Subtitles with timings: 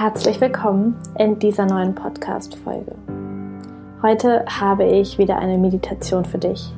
[0.00, 2.94] Herzlich willkommen in dieser neuen Podcast-Folge.
[4.00, 6.72] Heute habe ich wieder eine Meditation für dich.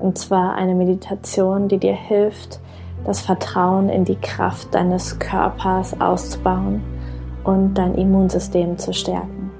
[0.00, 2.58] Und zwar eine Meditation, die dir hilft,
[3.04, 6.82] das Vertrauen in die Kraft deines Körpers auszubauen
[7.44, 9.52] und dein Immunsystem zu stärken.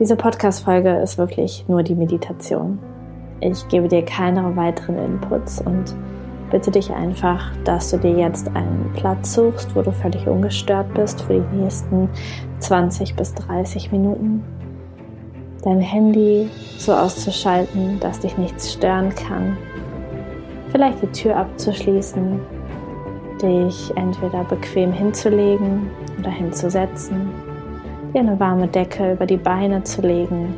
[0.00, 2.80] Diese Podcast-Folge ist wirklich nur die Meditation.
[3.38, 5.94] Ich gebe dir keine weiteren Inputs und
[6.50, 11.22] bitte dich einfach, dass du dir jetzt einen Platz suchst, wo du völlig ungestört bist
[11.22, 12.08] für die nächsten
[12.58, 14.42] 20 bis 30 Minuten.
[15.62, 19.56] Dein Handy so auszuschalten, dass dich nichts stören kann.
[20.70, 22.40] Vielleicht die Tür abzuschließen,
[23.42, 27.30] dich entweder bequem hinzulegen oder hinzusetzen,
[28.14, 30.54] dir eine warme Decke über die Beine zu legen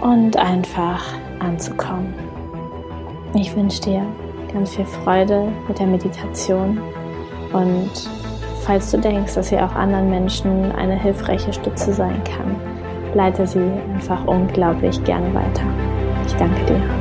[0.00, 1.04] und einfach
[1.38, 2.29] anzukommen.
[3.34, 4.02] Ich wünsche dir
[4.52, 6.80] ganz viel Freude mit der Meditation
[7.52, 7.90] und
[8.62, 12.56] falls du denkst, dass sie auch anderen Menschen eine hilfreiche Stütze sein kann,
[13.14, 15.62] leite sie einfach unglaublich gerne weiter.
[16.26, 16.99] Ich danke dir.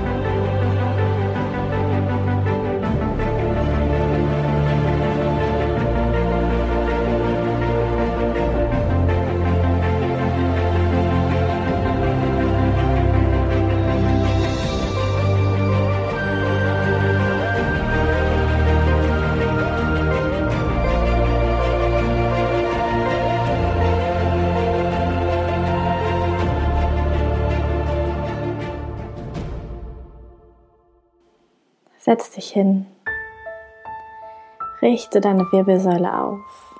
[32.09, 32.87] Setz dich hin.
[34.81, 36.75] Richte deine Wirbelsäule auf.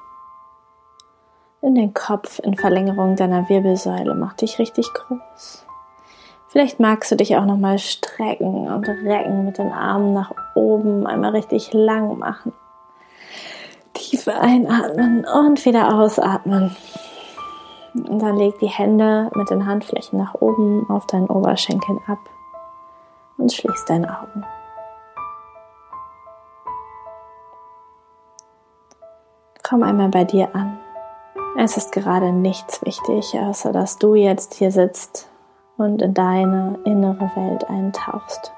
[1.62, 4.16] Nimm den Kopf in Verlängerung deiner Wirbelsäule.
[4.16, 5.68] Mach dich richtig groß.
[6.48, 11.36] Vielleicht magst du dich auch nochmal strecken und recken mit den Armen nach oben, einmal
[11.36, 12.52] richtig lang machen.
[13.94, 16.76] Tiefe einatmen und wieder ausatmen.
[17.94, 22.18] Und dann leg die Hände mit den Handflächen nach oben auf deinen Oberschenkeln ab
[23.38, 24.44] und schließ deine Augen.
[29.70, 30.80] Komm einmal bei dir an.
[31.56, 35.30] Es ist gerade nichts wichtig, außer dass du jetzt hier sitzt
[35.78, 38.52] und in deine innere Welt eintauchst.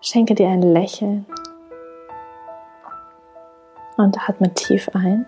[0.00, 1.26] Schenke dir ein Lächeln
[3.98, 5.26] und atme tief ein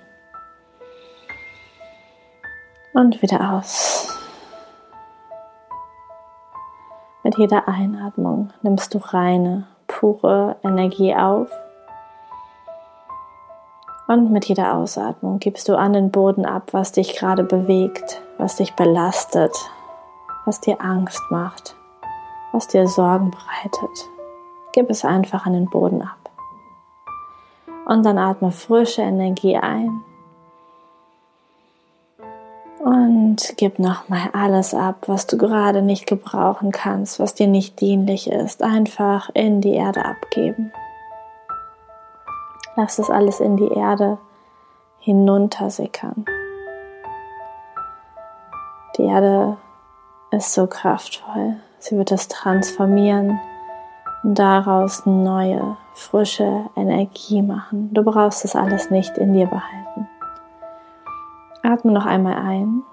[2.94, 4.16] und wieder aus.
[7.22, 11.50] Mit jeder Einatmung nimmst du reine, pure Energie auf
[14.08, 18.56] und mit jeder Ausatmung gibst du an den Boden ab, was dich gerade bewegt, was
[18.56, 19.54] dich belastet,
[20.46, 21.76] was dir Angst macht,
[22.52, 24.08] was dir Sorgen bereitet.
[24.72, 26.30] Gib es einfach an den Boden ab.
[27.84, 30.02] Und dann atme frische Energie ein.
[32.78, 38.30] Und gib nochmal alles ab, was du gerade nicht gebrauchen kannst, was dir nicht dienlich
[38.30, 38.62] ist.
[38.62, 40.72] Einfach in die Erde abgeben.
[42.78, 44.18] Lass das alles in die Erde
[45.00, 46.24] hinuntersickern.
[48.96, 49.56] Die Erde
[50.30, 51.56] ist so kraftvoll.
[51.80, 53.40] Sie wird es transformieren
[54.22, 57.92] und daraus neue, frische Energie machen.
[57.92, 60.08] Du brauchst das alles nicht in dir behalten.
[61.64, 62.84] Atme noch einmal ein.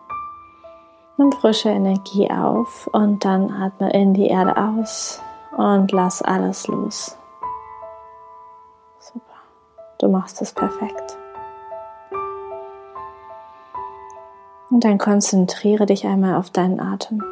[1.18, 5.22] Nimm frische Energie auf und dann atme in die Erde aus
[5.56, 7.20] und lass alles los.
[9.98, 11.18] Du machst es perfekt.
[14.70, 17.24] Und dann konzentriere dich einmal auf deinen Atem.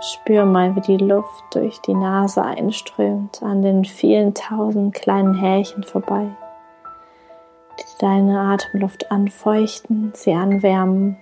[0.00, 5.82] Spür mal, wie die Luft durch die Nase einströmt, an den vielen tausend kleinen Härchen
[5.82, 6.28] vorbei,
[7.78, 11.18] die deine Atemluft anfeuchten, sie anwärmen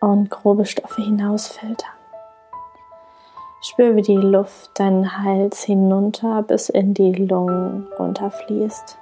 [0.00, 1.92] und grobe Stoffe hinausfiltern.
[3.60, 8.99] Spür, wie die Luft deinen Hals hinunter bis in die Lungen runterfließt.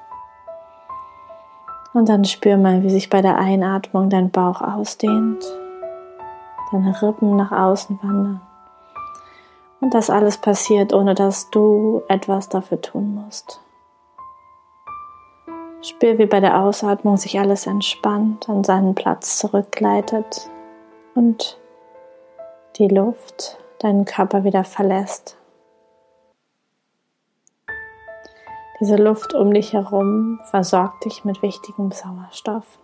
[1.94, 5.44] Und dann spür mal, wie sich bei der Einatmung dein Bauch ausdehnt,
[6.70, 8.40] deine Rippen nach außen wandern.
[9.80, 13.60] Und das alles passiert, ohne dass du etwas dafür tun musst.
[15.82, 20.50] Spür, wie bei der Ausatmung sich alles entspannt, an seinen Platz zurückgleitet
[21.14, 21.58] und
[22.76, 25.36] die Luft deinen Körper wieder verlässt.
[28.80, 32.78] Diese Luft um dich herum versorgt dich mit wichtigem Sauerstoff.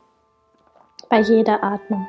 [1.09, 2.07] Bei jeder Atmung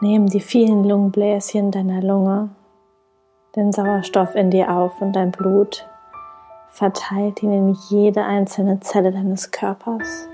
[0.00, 2.50] nehmen die vielen Lungenbläschen deiner Lunge
[3.56, 5.88] den Sauerstoff in dir auf und dein Blut
[6.68, 10.28] verteilt ihn in jede einzelne Zelle deines Körpers.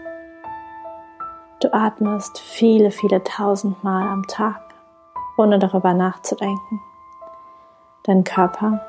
[1.60, 4.60] Du atmest viele, viele tausend Mal am Tag,
[5.38, 6.80] ohne darüber nachzudenken.
[8.02, 8.84] Dein Körper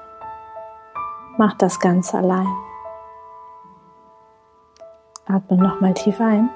[1.38, 2.54] macht das Ganze allein.
[5.28, 6.50] Atme nochmal tief ein.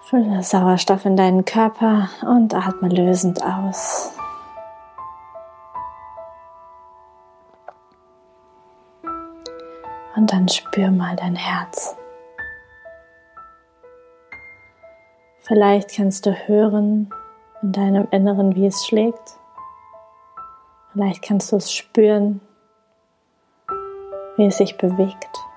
[0.00, 4.14] Fülle Sauerstoff in deinen Körper und atme lösend aus.
[10.16, 11.94] Und dann spür mal dein Herz.
[15.40, 17.12] Vielleicht kannst du hören
[17.62, 19.38] in deinem Inneren, wie es schlägt.
[20.92, 22.40] Vielleicht kannst du es spüren,
[24.36, 25.47] wie es sich bewegt.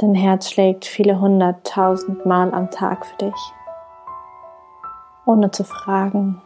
[0.00, 3.52] Dein Herz schlägt viele hunderttausend Mal am Tag für dich,
[5.26, 6.40] ohne zu fragen,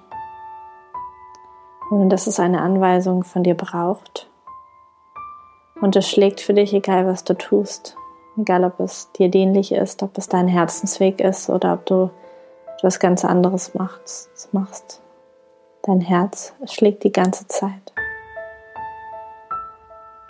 [1.88, 4.28] ohne dass es eine Anweisung von dir braucht.
[5.80, 7.96] Und es schlägt für dich, egal was du tust,
[8.36, 12.10] egal ob es dir dienlich ist, ob es dein Herzensweg ist oder ob du
[12.76, 15.00] etwas ganz anderes machst.
[15.82, 17.92] Dein Herz schlägt die ganze Zeit.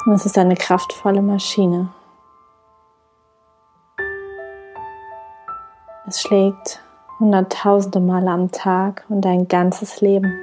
[0.05, 1.89] Und es ist eine kraftvolle Maschine.
[6.07, 6.83] Es schlägt
[7.19, 10.39] hunderttausende Male am Tag und dein ganzes Leben.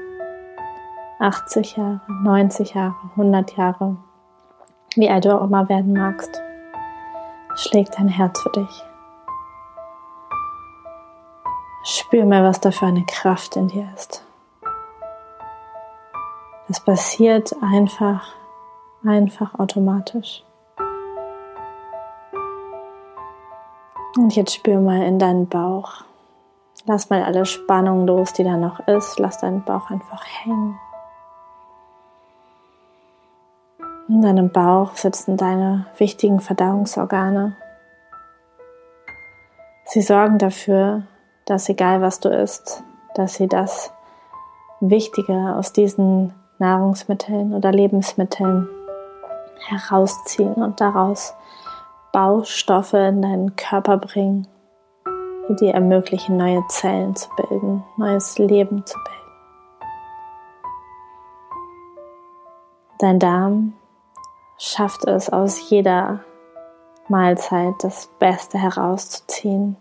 [1.19, 3.96] 80 Jahre, 90 Jahre, 100 Jahre,
[4.96, 6.42] wie alt du auch immer werden magst,
[7.54, 8.84] schlägt dein Herz für dich.
[11.84, 14.25] Spür mal, was da für eine Kraft in dir ist.
[16.68, 18.34] Das passiert einfach,
[19.06, 20.44] einfach automatisch.
[24.21, 26.03] Und jetzt spür mal in deinen Bauch.
[26.85, 29.18] Lass mal alle Spannung los, die da noch ist.
[29.18, 30.79] Lass deinen Bauch einfach hängen.
[34.07, 37.56] In deinem Bauch sitzen deine wichtigen Verdauungsorgane.
[39.85, 41.01] Sie sorgen dafür,
[41.45, 42.83] dass egal was du isst,
[43.15, 43.91] dass sie das
[44.81, 48.69] Wichtige aus diesen Nahrungsmitteln oder Lebensmitteln
[49.67, 51.33] herausziehen und daraus
[52.12, 54.48] Baustoffe in deinen Körper bringen,
[55.48, 59.22] die dir ermöglichen, neue Zellen zu bilden, neues Leben zu bilden.
[63.00, 63.74] Dein Darm
[64.58, 66.19] schafft es aus jeder
[67.08, 69.75] Mahlzeit das Beste herauszuziehen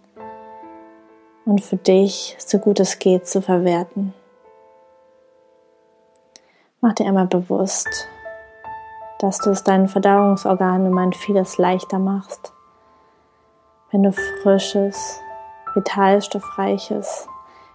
[1.44, 4.15] und für dich, so gut es geht, zu verwerten.
[6.81, 8.09] Mach dir einmal bewusst,
[9.20, 12.55] dass du es deinen Verdauungsorganen um ein vieles leichter machst,
[13.90, 14.12] wenn du
[14.43, 15.20] frisches,
[15.75, 17.28] vitalstoffreiches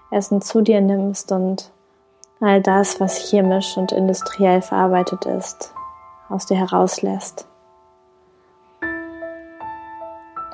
[0.09, 1.71] Essen zu dir nimmst und
[2.41, 5.73] all das, was chemisch und industriell verarbeitet ist,
[6.29, 7.47] aus dir herauslässt.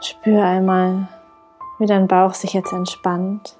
[0.02, 1.08] Spür einmal,
[1.80, 3.58] wie dein Bauch sich jetzt entspannt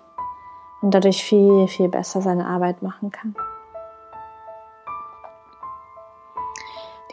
[0.82, 3.36] und dadurch viel, viel besser seine Arbeit machen kann.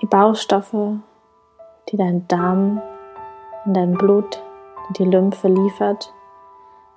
[0.00, 1.00] Die Baustoffe,
[1.88, 2.80] die dein Darm
[3.66, 4.40] in dein Blut,
[4.96, 6.14] die Lymphe liefert,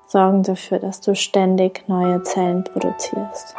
[0.05, 3.55] sorgen dafür, dass du ständig neue Zellen produzierst.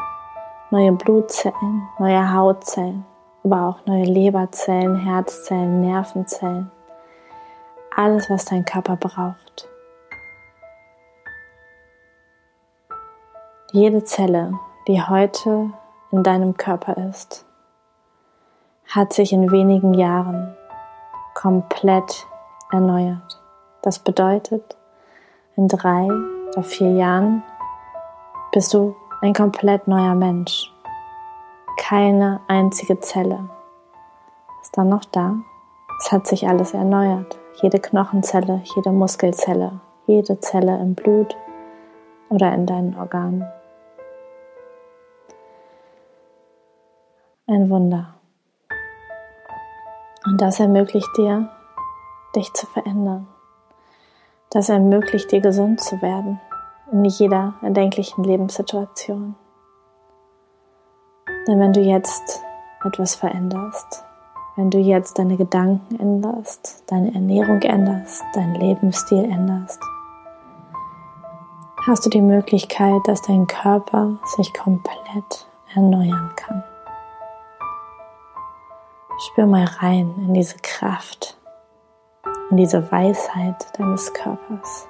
[0.71, 3.05] Neue Blutzellen, neue Hautzellen,
[3.43, 6.71] aber auch neue Leberzellen, Herzzellen, Nervenzellen.
[7.97, 9.69] Alles, was dein Körper braucht.
[13.73, 14.53] Jede Zelle,
[14.87, 15.71] die heute
[16.13, 17.45] in deinem Körper ist,
[18.95, 20.55] hat sich in wenigen Jahren
[21.33, 22.27] komplett
[22.71, 23.41] erneuert.
[23.81, 24.77] Das bedeutet,
[25.57, 26.09] in drei
[26.53, 27.43] oder vier Jahren
[28.53, 30.71] bist du ein komplett neuer Mensch.
[31.79, 33.49] Keine einzige Zelle
[34.61, 35.37] ist dann noch da.
[35.99, 37.39] Es hat sich alles erneuert.
[37.63, 41.35] Jede Knochenzelle, jede Muskelzelle, jede Zelle im Blut
[42.29, 43.47] oder in deinen Organen.
[47.47, 48.12] Ein Wunder.
[50.25, 51.49] Und das ermöglicht dir,
[52.37, 53.27] dich zu verändern.
[54.51, 56.41] Das ermöglicht dir, gesund zu werden
[56.93, 59.35] in jeder erdenklichen Lebenssituation.
[61.49, 62.43] Denn wenn du jetzt
[62.85, 64.05] etwas veränderst,
[64.57, 69.81] wenn du jetzt deine Gedanken änderst, deine Ernährung änderst, deinen Lebensstil änderst,
[71.87, 76.63] hast du die Möglichkeit, dass dein Körper sich komplett erneuern kann.
[79.29, 81.39] Spür mal rein in diese Kraft,
[82.51, 84.89] in diese Weisheit deines Körpers.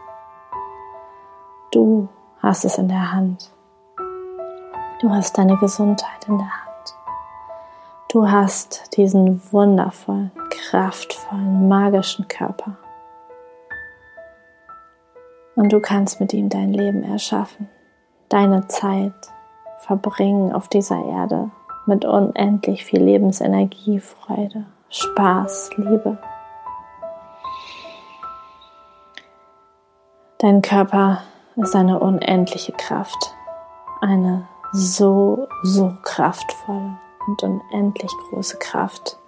[1.71, 2.09] Du
[2.41, 3.53] hast es in der Hand.
[5.03, 6.95] Du hast deine Gesundheit in der Hand.
[8.09, 12.79] Du hast diesen wundervollen, kraftvollen, magischen Körper.
[15.57, 17.69] Und du kannst mit ihm dein Leben erschaffen,
[18.31, 19.12] deine Zeit
[19.81, 21.51] verbringen auf dieser Erde
[21.87, 26.19] mit unendlich viel Lebensenergie, Freude, Spaß, Liebe.
[30.39, 31.23] Dein Körper
[31.57, 33.35] ist eine unendliche Kraft,
[34.01, 39.19] eine so, so kraftvolle und unendlich große Kraft.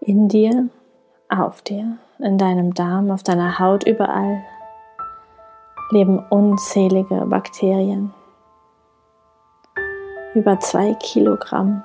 [0.00, 0.68] In dir,
[1.40, 4.42] auf dir, in deinem Darm, auf deiner Haut, überall
[5.90, 8.12] leben unzählige Bakterien.
[10.34, 11.82] Über zwei Kilogramm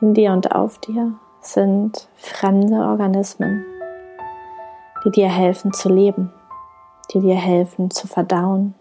[0.00, 3.64] in dir und auf dir sind fremde Organismen,
[5.04, 6.32] die dir helfen zu leben,
[7.12, 8.74] die dir helfen zu verdauen,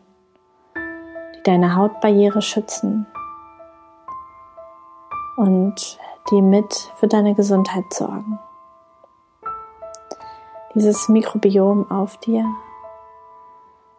[0.75, 3.05] die deine Hautbarriere schützen
[5.37, 5.97] und
[6.31, 8.39] die mit für deine Gesundheit sorgen.
[10.75, 12.45] Dieses Mikrobiom auf dir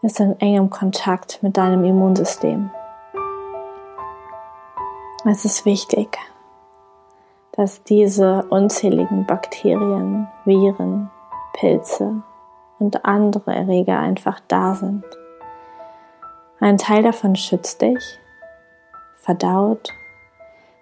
[0.02, 2.71] ist in engem Kontakt mit deinem Immunsystem.
[5.25, 6.19] Es ist wichtig,
[7.52, 11.11] dass diese unzähligen Bakterien, Viren,
[11.52, 12.23] Pilze
[12.81, 15.04] und andere Erreger einfach da sind.
[16.59, 18.19] Ein Teil davon schützt dich,
[19.19, 19.95] verdaut,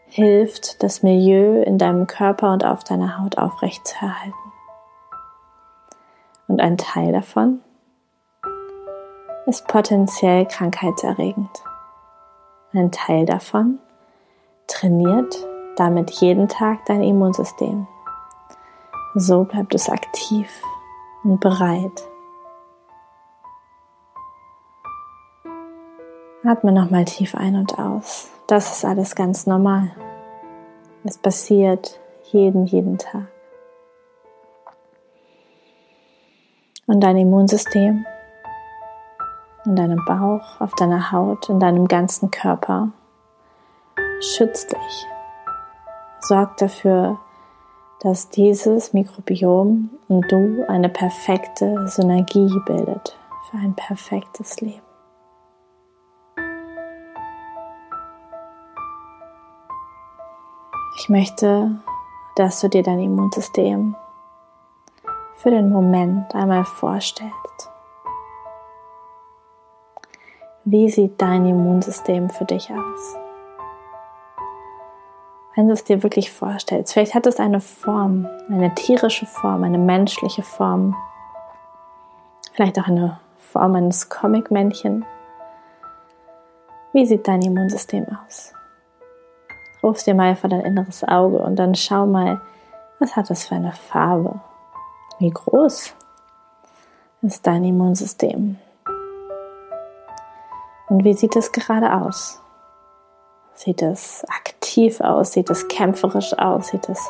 [0.06, 4.41] hilft, das Milieu in deinem Körper und auf deiner Haut aufrechtzuerhalten.
[6.52, 7.62] Und ein Teil davon
[9.46, 11.48] ist potenziell krankheitserregend.
[12.74, 13.78] Ein Teil davon
[14.66, 15.34] trainiert
[15.76, 17.86] damit jeden Tag dein Immunsystem.
[19.14, 20.46] So bleibt es aktiv
[21.24, 22.06] und bereit.
[26.44, 28.28] Atme nochmal tief ein und aus.
[28.46, 29.90] Das ist alles ganz normal.
[31.02, 31.98] Es passiert
[32.30, 33.31] jeden, jeden Tag.
[36.86, 38.04] Und dein Immunsystem
[39.64, 42.88] in deinem Bauch, auf deiner Haut, in deinem ganzen Körper
[44.20, 45.06] schützt dich
[46.22, 47.18] sorgt dafür,
[48.00, 53.16] dass dieses Mikrobiom und du eine perfekte Synergie bildet
[53.50, 54.82] für ein perfektes Leben.
[60.98, 61.70] Ich möchte,
[62.36, 63.96] dass du dir dein Immunsystem
[65.34, 67.70] für den Moment einmal vorstellst.
[70.64, 73.16] Wie sieht dein Immunsystem für dich aus?
[75.54, 76.92] wenn du es dir wirklich vorstellst.
[76.92, 80.96] Vielleicht hat es eine Form, eine tierische Form, eine menschliche Form.
[82.52, 85.04] Vielleicht auch eine Form eines Comic-Männchen.
[86.92, 88.52] Wie sieht dein Immunsystem aus?
[89.82, 92.40] Ruf dir mal vor dein inneres Auge und dann schau mal,
[92.98, 94.40] was hat es für eine Farbe?
[95.22, 95.94] Wie groß
[97.22, 98.56] ist dein Immunsystem?
[100.88, 102.42] Und wie sieht es gerade aus?
[103.54, 105.32] Sieht es aktiv aus?
[105.32, 106.66] Sieht es kämpferisch aus?
[106.66, 107.08] Sieht es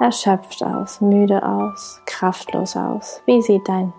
[0.00, 3.22] erschöpft aus, müde aus, kraftlos aus?
[3.26, 3.92] Wie sieht dein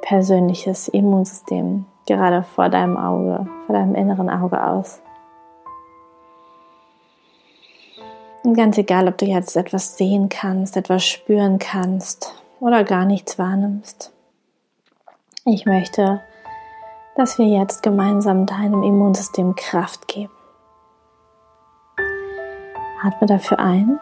[0.00, 5.02] persönliches Immunsystem gerade vor deinem Auge, vor deinem inneren Auge aus?
[8.42, 13.38] Und ganz egal, ob du jetzt etwas sehen kannst, etwas spüren kannst oder gar nichts
[13.38, 14.12] wahrnimmst.
[15.46, 16.20] Ich möchte,
[17.16, 20.32] dass wir jetzt gemeinsam deinem Immunsystem Kraft geben.
[23.02, 23.98] Atme dafür ein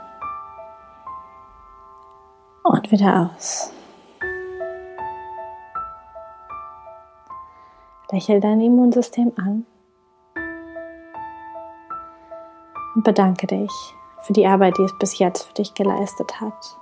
[2.65, 3.73] und wieder aus.
[8.11, 9.67] Lächel dein Immunsystem an
[12.95, 13.71] und bedanke dich
[14.23, 16.79] für die Arbeit, die es bis jetzt für dich geleistet hat.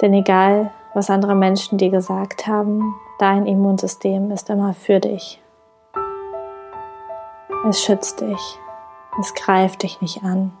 [0.00, 5.40] Denn egal, was andere Menschen dir gesagt haben, dein Immunsystem ist immer für dich.
[7.68, 8.58] Es schützt dich.
[9.20, 10.52] Es greift dich nicht an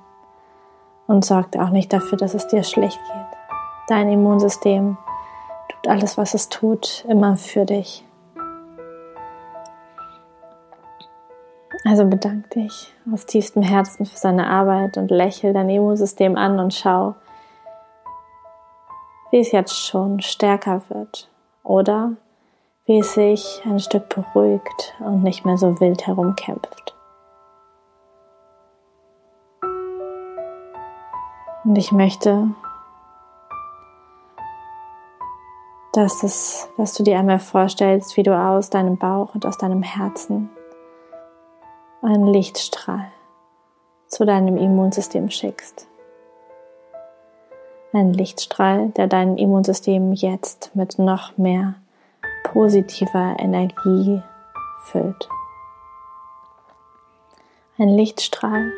[1.06, 3.38] und sorgt auch nicht dafür, dass es dir schlecht geht.
[3.88, 4.96] Dein Immunsystem
[5.68, 8.04] tut alles, was es tut, immer für dich.
[11.84, 16.72] Also bedank dich aus tiefstem Herzen für seine Arbeit und lächel dein Immunsystem an und
[16.72, 17.14] schau,
[19.34, 21.28] wie es jetzt schon stärker wird
[21.64, 22.12] oder
[22.86, 26.94] wie es sich ein Stück beruhigt und nicht mehr so wild herumkämpft.
[31.64, 32.50] Und ich möchte,
[35.94, 39.82] dass, es, dass du dir einmal vorstellst, wie du aus deinem Bauch und aus deinem
[39.82, 40.48] Herzen
[42.02, 43.10] einen Lichtstrahl
[44.06, 45.88] zu deinem Immunsystem schickst.
[47.96, 51.76] Ein Lichtstrahl, der dein Immunsystem jetzt mit noch mehr
[52.42, 54.20] positiver Energie
[54.86, 55.28] füllt.
[57.78, 58.72] Ein Lichtstrahl,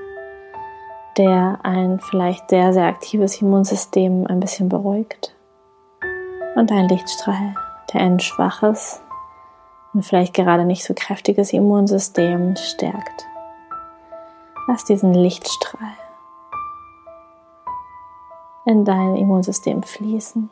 [1.16, 5.34] der ein vielleicht sehr, sehr aktives Immunsystem ein bisschen beruhigt.
[6.54, 7.54] Und ein Lichtstrahl,
[7.94, 9.00] der ein schwaches
[9.94, 13.24] und vielleicht gerade nicht so kräftiges Immunsystem stärkt.
[14.68, 16.05] Lass diesen Lichtstrahl
[18.66, 20.50] in dein Immunsystem fließen.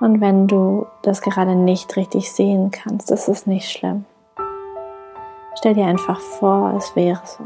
[0.00, 4.04] Und wenn du das gerade nicht richtig sehen kannst, das ist nicht schlimm.
[5.56, 7.44] Stell dir einfach vor, es wäre so.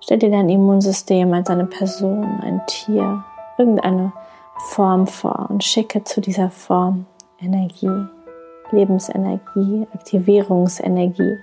[0.00, 3.22] Stell dir dein Immunsystem als eine Person, ein Tier,
[3.58, 4.12] irgendeine
[4.70, 7.06] Form vor und schicke zu dieser Form
[7.38, 8.06] Energie,
[8.72, 11.38] Lebensenergie, Aktivierungsenergie.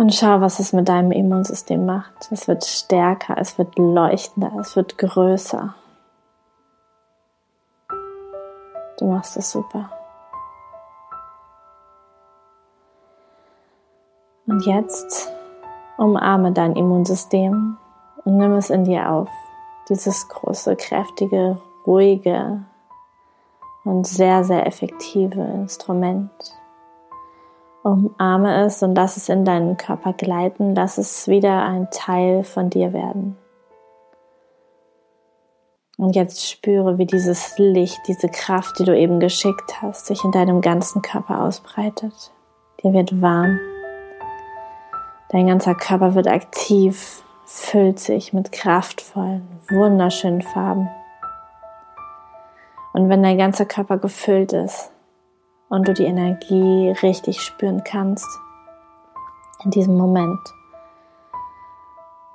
[0.00, 2.32] Und schau, was es mit deinem Immunsystem macht.
[2.32, 5.74] Es wird stärker, es wird leuchtender, es wird größer.
[8.98, 9.90] Du machst es super.
[14.46, 15.30] Und jetzt
[15.98, 17.76] umarme dein Immunsystem
[18.24, 19.28] und nimm es in dir auf.
[19.90, 22.64] Dieses große, kräftige, ruhige
[23.84, 26.30] und sehr, sehr effektive Instrument.
[27.82, 30.74] Umarme es und lass es in deinen Körper gleiten.
[30.74, 33.36] Lass es wieder ein Teil von dir werden.
[35.96, 40.32] Und jetzt spüre, wie dieses Licht, diese Kraft, die du eben geschickt hast, sich in
[40.32, 42.32] deinem ganzen Körper ausbreitet.
[42.82, 43.58] Dir wird warm.
[45.30, 50.88] Dein ganzer Körper wird aktiv, füllt sich mit kraftvollen, wunderschönen Farben.
[52.92, 54.90] Und wenn dein ganzer Körper gefüllt ist
[55.70, 58.28] und du die Energie richtig spüren kannst,
[59.64, 60.40] in diesem Moment,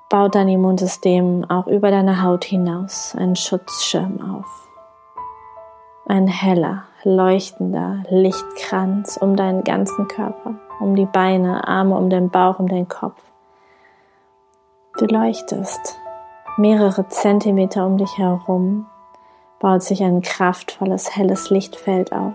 [0.09, 4.69] baut dein Immunsystem auch über deine Haut hinaus einen Schutzschirm auf.
[6.07, 12.59] Ein heller, leuchtender Lichtkranz um deinen ganzen Körper um die Beine, Arme um den Bauch,
[12.59, 13.21] um den Kopf.
[14.97, 15.99] Du leuchtest.
[16.57, 18.85] Mehrere Zentimeter um dich herum
[19.59, 22.33] baut sich ein kraftvolles, helles Lichtfeld auf,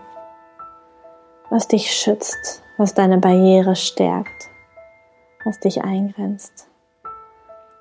[1.51, 4.49] was dich schützt, was deine Barriere stärkt,
[5.45, 6.69] was dich eingrenzt,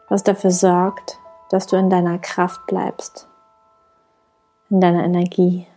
[0.10, 1.20] was dafür sorgt,
[1.52, 3.28] dass du in deiner Kraft bleibst,
[4.72, 5.68] in deiner Energie,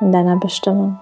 [0.00, 0.98] in deiner Bestimmung.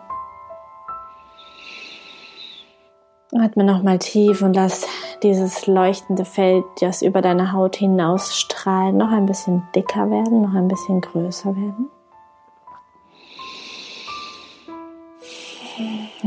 [3.32, 4.86] Atme nochmal tief und lass
[5.22, 10.68] dieses leuchtende Feld, das über deine Haut hinausstrahlt, noch ein bisschen dicker werden, noch ein
[10.68, 11.90] bisschen größer werden.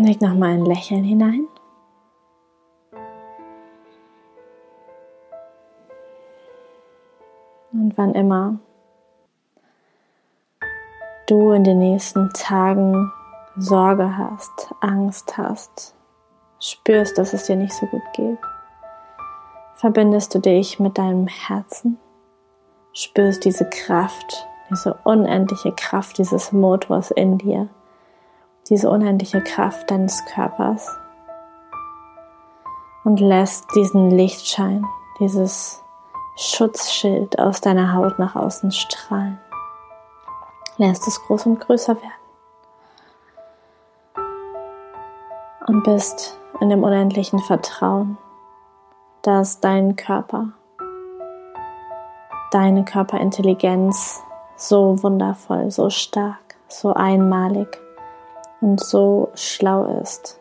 [0.04, 1.48] Leg nochmal ein Lächeln hinein.
[7.74, 8.60] Und wann immer
[11.28, 13.12] du in den nächsten Tagen
[13.58, 15.96] Sorge hast, Angst hast,
[16.60, 18.38] spürst, dass es dir nicht so gut geht,
[19.76, 21.98] verbindest du dich mit deinem Herzen,
[22.94, 27.68] spürst diese Kraft, diese unendliche Kraft dieses Motors in dir,
[28.70, 30.98] diese unendliche Kraft deines Körpers
[33.04, 34.86] und lässt diesen Lichtschein,
[35.20, 35.82] dieses
[36.36, 39.40] Schutzschild aus deiner Haut nach außen strahlen.
[40.78, 42.12] Lässt es groß und größer werden.
[45.68, 48.18] Und bist in dem unendlichen Vertrauen,
[49.22, 50.50] dass dein Körper,
[52.52, 54.22] deine Körperintelligenz
[54.56, 57.82] so wundervoll, so stark, so einmalig
[58.62, 60.40] und so schlau ist,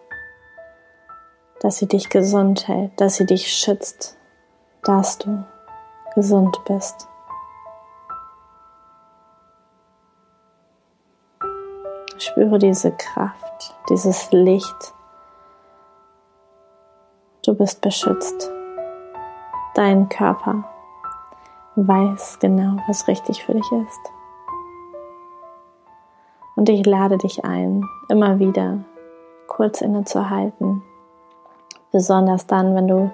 [1.61, 4.17] dass sie dich gesund hält, dass sie dich schützt,
[4.85, 5.45] dass du
[6.15, 7.09] gesund bist.
[12.19, 14.95] Spüre diese Kraft, dieses Licht,
[17.47, 18.51] Du bist beschützt.
[19.77, 20.65] Dein Körper
[21.77, 24.16] weiß genau, was richtig für dich ist.
[26.57, 28.79] Und ich lade dich ein, immer wieder
[29.47, 30.83] kurz innezuhalten.
[31.93, 33.11] Besonders dann, wenn du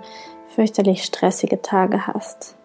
[0.46, 2.56] fürchterlich stressige Tage hast.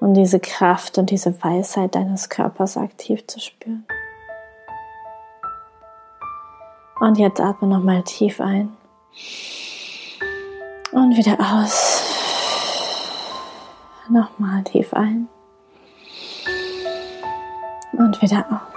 [0.00, 3.86] Und diese Kraft und diese Weisheit deines Körpers aktiv zu spüren.
[7.00, 8.76] Und jetzt atme nochmal tief ein.
[10.92, 12.02] Und wieder aus.
[14.08, 15.28] Nochmal tief ein.
[17.92, 18.71] Und wieder aus.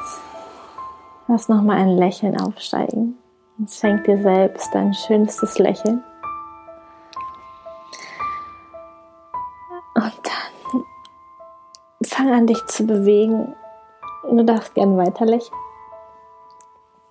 [1.27, 3.17] Lass nochmal ein Lächeln aufsteigen
[3.57, 6.03] und schenk dir selbst dein schönstes Lächeln.
[9.95, 10.83] Und dann
[12.03, 13.55] fang an dich zu bewegen.
[14.29, 15.59] Du darfst gern weiter lächeln.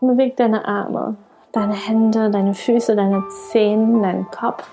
[0.01, 1.17] Beweg deine Arme,
[1.53, 4.69] deine Hände, deine Füße, deine Zehen, deinen Kopf.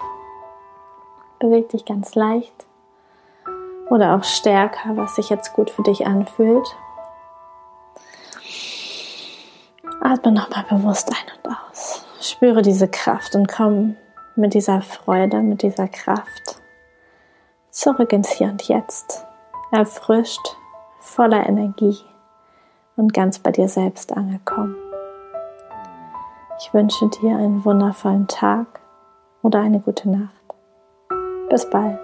[1.40, 2.68] Beweg dich ganz leicht
[3.90, 6.76] oder auch stärker, was sich jetzt gut für dich anfühlt.
[10.02, 12.06] Atme nochmal bewusst ein und aus.
[12.20, 13.96] Spüre diese Kraft und komm
[14.36, 16.62] mit dieser Freude, mit dieser Kraft
[17.70, 19.26] zurück ins Hier und Jetzt.
[19.72, 20.56] Erfrischt,
[21.00, 21.98] voller Energie
[22.98, 24.76] und ganz bei dir selbst angekommen.
[26.60, 28.68] Ich wünsche dir einen wundervollen Tag
[29.42, 30.30] oder eine gute Nacht.
[31.50, 32.00] Bis bald.